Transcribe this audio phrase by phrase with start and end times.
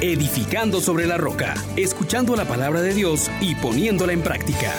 [0.00, 4.72] edificando sobre la roca, escuchando la palabra de Dios y poniéndola en práctica.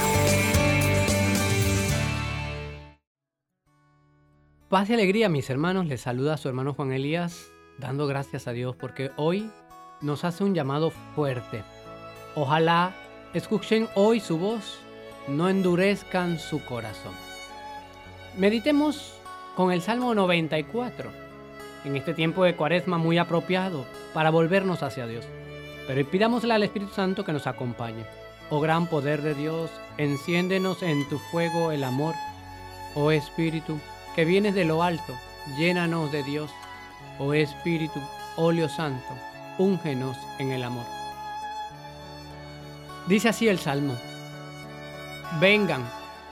[4.68, 5.86] Paz y alegría, mis hermanos.
[5.86, 7.46] Les saluda a su hermano Juan Elías,
[7.78, 9.50] dando gracias a Dios porque hoy
[10.02, 11.64] nos hace un llamado fuerte.
[12.36, 12.96] Ojalá
[13.34, 14.80] escuchen hoy su voz,
[15.28, 17.14] no endurezcan su corazón.
[18.38, 19.14] Meditemos
[19.56, 21.12] con el Salmo 94,
[21.84, 25.26] en este tiempo de cuaresma muy apropiado para volvernos hacia Dios.
[25.88, 28.06] Pero pidámosle al Espíritu Santo que nos acompañe.
[28.50, 32.16] Oh gran poder de Dios, enciéndenos en tu fuego el amor.
[32.96, 33.80] Oh Espíritu,
[34.16, 35.16] que vienes de lo alto,
[35.58, 36.52] llénanos de Dios.
[37.18, 38.00] Oh Espíritu,
[38.36, 39.16] óleo santo,
[39.58, 40.86] úngenos en el amor.
[43.08, 43.96] Dice así el Salmo.
[45.40, 45.84] Vengan,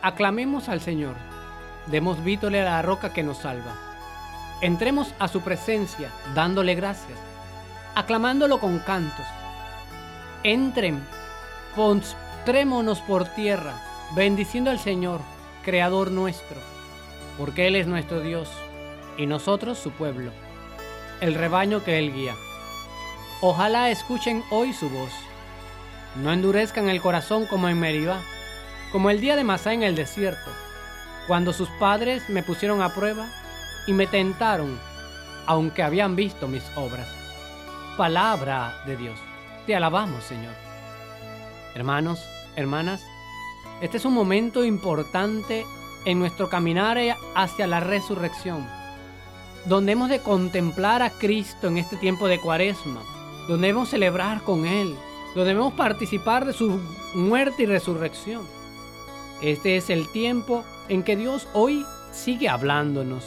[0.01, 1.15] aclamemos al Señor,
[1.87, 3.88] demos vítole a la roca que nos salva.
[4.61, 7.17] Entremos a su presencia dándole gracias,
[7.95, 9.25] aclamándolo con cantos.
[10.43, 11.01] Entren,
[11.77, 13.81] postrémonos por tierra,
[14.15, 15.21] bendiciendo al Señor,
[15.63, 16.57] Creador nuestro,
[17.37, 18.49] porque Él es nuestro Dios
[19.17, 20.31] y nosotros su pueblo,
[21.21, 22.35] el rebaño que Él guía.
[23.39, 25.11] Ojalá escuchen hoy su voz.
[26.15, 28.19] No endurezcan el corazón como en Meribá,
[28.91, 30.51] como el día de Masá en el desierto,
[31.27, 33.29] cuando sus padres me pusieron a prueba
[33.87, 34.79] y me tentaron,
[35.45, 37.07] aunque habían visto mis obras.
[37.97, 39.19] Palabra de Dios.
[39.65, 40.53] Te alabamos, Señor.
[41.75, 42.19] Hermanos,
[42.55, 43.03] hermanas,
[43.81, 45.65] este es un momento importante
[46.05, 46.97] en nuestro caminar
[47.35, 48.65] hacia la resurrección,
[49.65, 53.01] donde hemos de contemplar a Cristo en este tiempo de cuaresma,
[53.47, 54.95] donde debemos celebrar con Él,
[55.35, 56.79] donde debemos participar de su
[57.13, 58.45] muerte y resurrección.
[59.41, 63.23] Este es el tiempo en que Dios hoy sigue hablándonos.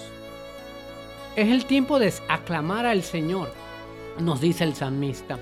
[1.35, 3.51] Es el tiempo de aclamar al Señor,
[4.19, 5.39] nos dice el salmista,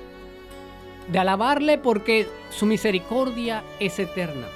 [1.09, 4.47] de alabarle porque su misericordia es eterna,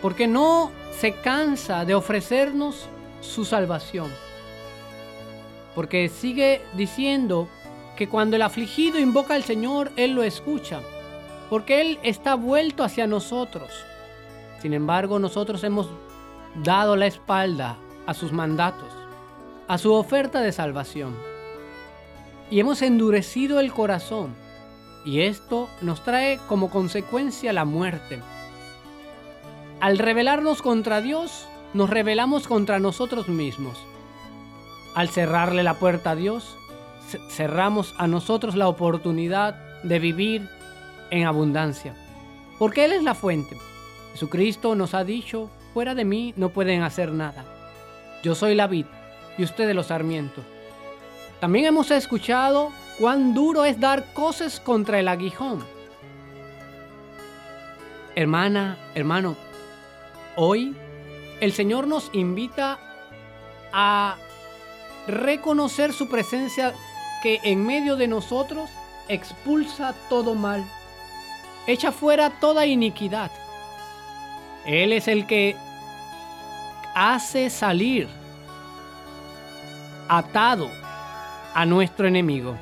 [0.00, 2.88] porque no se cansa de ofrecernos
[3.20, 4.10] su salvación,
[5.74, 7.46] porque sigue diciendo
[7.94, 10.80] que cuando el afligido invoca al Señor, Él lo escucha,
[11.50, 13.68] porque Él está vuelto hacia nosotros.
[14.62, 15.88] Sin embargo, nosotros hemos
[16.64, 17.76] dado la espalda
[18.06, 18.97] a sus mandatos,
[19.68, 21.14] a su oferta de salvación,
[22.50, 24.34] y hemos endurecido el corazón,
[25.04, 28.20] y esto nos trae como consecuencia la muerte.
[29.80, 33.78] Al rebelarnos contra Dios, nos rebelamos contra nosotros mismos.
[34.94, 36.56] Al cerrarle la puerta a Dios,
[37.28, 40.48] cerramos a nosotros la oportunidad de vivir
[41.10, 41.94] en abundancia.
[42.58, 43.56] Porque Él es la fuente.
[44.14, 47.44] Jesucristo nos ha dicho, fuera de mí no pueden hacer nada.
[48.24, 48.86] Yo soy la vid
[49.38, 50.44] y ustedes los sarmientos.
[51.40, 55.64] También hemos escuchado cuán duro es dar cosas contra el aguijón.
[58.16, 59.36] Hermana, hermano,
[60.34, 60.76] hoy
[61.40, 62.80] el Señor nos invita
[63.72, 64.16] a
[65.06, 66.74] reconocer su presencia
[67.22, 68.68] que en medio de nosotros
[69.08, 70.64] expulsa todo mal,
[71.68, 73.30] echa fuera toda iniquidad.
[74.66, 75.56] Él es el que
[76.94, 78.17] hace salir
[80.08, 80.70] atado
[81.54, 82.56] a nuestro enemigo.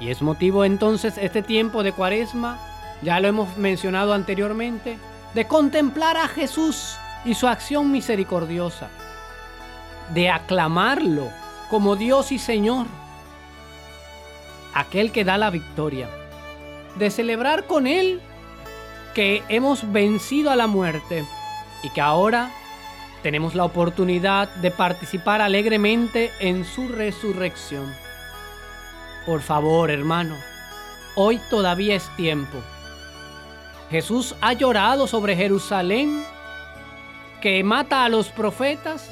[0.00, 2.58] Y es motivo entonces este tiempo de cuaresma,
[3.02, 4.98] ya lo hemos mencionado anteriormente,
[5.34, 8.88] de contemplar a Jesús y su acción misericordiosa,
[10.12, 11.30] de aclamarlo
[11.70, 12.86] como Dios y Señor,
[14.74, 16.08] aquel que da la victoria,
[16.96, 18.20] de celebrar con Él
[19.14, 21.24] que hemos vencido a la muerte
[21.82, 22.50] y que ahora
[23.24, 27.90] tenemos la oportunidad de participar alegremente en su resurrección.
[29.24, 30.36] Por favor, hermano,
[31.14, 32.58] hoy todavía es tiempo.
[33.90, 36.22] Jesús ha llorado sobre Jerusalén,
[37.40, 39.08] que mata a los profetas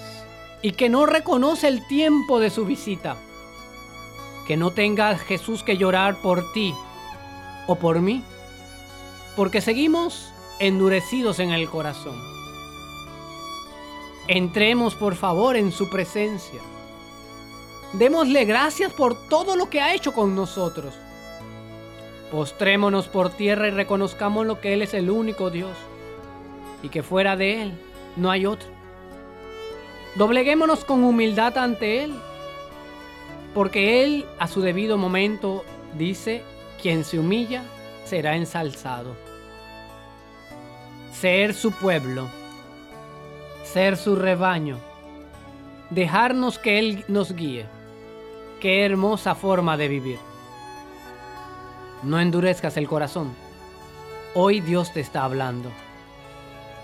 [0.60, 3.16] y que no reconoce el tiempo de su visita.
[4.46, 6.74] Que no tenga Jesús que llorar por ti
[7.66, 8.22] o por mí,
[9.36, 12.41] porque seguimos endurecidos en el corazón.
[14.28, 16.60] Entremos por favor en su presencia.
[17.92, 20.94] Démosle gracias por todo lo que ha hecho con nosotros.
[22.30, 25.76] Postrémonos por tierra y reconozcamos lo que Él es el único Dios
[26.82, 27.72] y que fuera de Él
[28.16, 28.68] no hay otro.
[30.14, 32.14] Dobleguémonos con humildad ante Él,
[33.54, 35.64] porque Él a su debido momento
[35.98, 36.42] dice,
[36.80, 37.64] quien se humilla
[38.04, 39.16] será ensalzado.
[41.12, 42.28] Ser su pueblo,
[43.62, 44.78] ser su rebaño,
[45.90, 47.66] dejarnos que Él nos guíe.
[48.60, 50.18] Qué hermosa forma de vivir.
[52.02, 53.34] No endurezcas el corazón.
[54.34, 55.70] Hoy Dios te está hablando.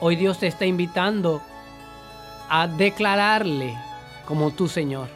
[0.00, 1.42] Hoy Dios te está invitando
[2.48, 3.76] a declararle
[4.26, 5.08] como tu Señor.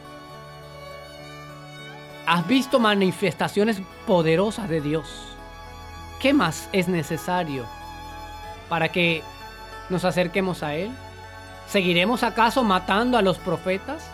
[2.26, 5.06] Has visto manifestaciones poderosas de Dios.
[6.20, 7.64] ¿Qué más es necesario
[8.68, 9.22] para que
[9.90, 10.92] nos acerquemos a Él?
[11.72, 14.04] ¿Seguiremos acaso matando a los profetas?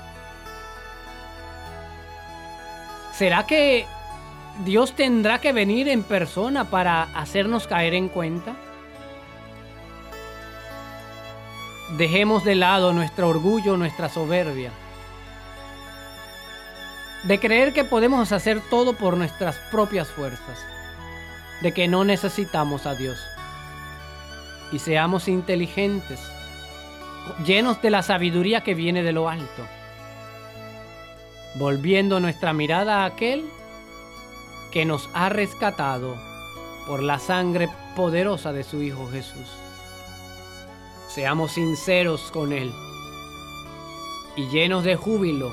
[3.12, 3.84] ¿Será que
[4.64, 8.55] Dios tendrá que venir en persona para hacernos caer en cuenta?
[11.96, 14.70] Dejemos de lado nuestro orgullo, nuestra soberbia.
[17.25, 20.61] De creer que podemos hacer todo por nuestras propias fuerzas.
[21.61, 23.19] De que no necesitamos a Dios.
[24.70, 26.20] Y seamos inteligentes,
[27.44, 29.66] llenos de la sabiduría que viene de lo alto.
[31.56, 33.44] Volviendo nuestra mirada a aquel
[34.72, 36.16] que nos ha rescatado
[36.86, 39.48] por la sangre poderosa de su Hijo Jesús.
[41.08, 42.72] Seamos sinceros con Él
[44.36, 45.52] y llenos de júbilo,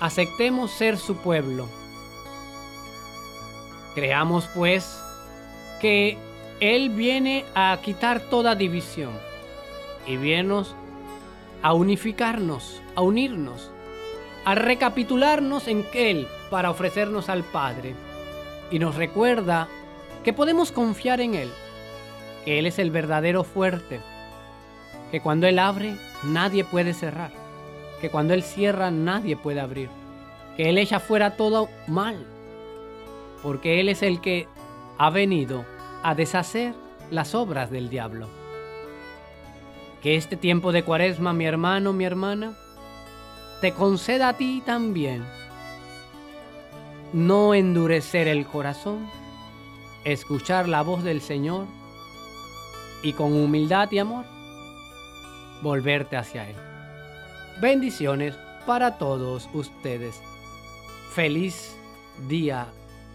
[0.00, 1.68] aceptemos ser su pueblo.
[3.94, 4.96] Creamos pues
[5.80, 6.16] que
[6.60, 9.12] Él viene a quitar toda división
[10.06, 10.74] y vienes
[11.62, 13.70] a unificarnos, a unirnos,
[14.44, 17.94] a recapitularnos en Él para ofrecernos al Padre
[18.70, 19.68] y nos recuerda
[20.24, 21.50] que podemos confiar en Él,
[22.44, 24.00] que Él es el verdadero fuerte,
[25.10, 25.94] que cuando Él abre
[26.24, 27.30] nadie puede cerrar,
[28.00, 29.90] que cuando Él cierra nadie puede abrir,
[30.56, 32.26] que Él echa fuera todo mal,
[33.42, 34.48] porque Él es el que
[34.98, 35.64] ha venido
[36.02, 36.74] a deshacer
[37.10, 38.41] las obras del diablo.
[40.02, 42.54] Que este tiempo de cuaresma, mi hermano, mi hermana,
[43.60, 45.24] te conceda a ti también
[47.12, 49.08] no endurecer el corazón,
[50.04, 51.66] escuchar la voz del Señor
[53.02, 54.24] y con humildad y amor
[55.62, 56.56] volverte hacia Él.
[57.60, 58.34] Bendiciones
[58.66, 60.20] para todos ustedes.
[61.12, 61.76] Feliz
[62.28, 62.66] día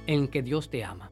[0.06, 1.12] en que Dios te ama.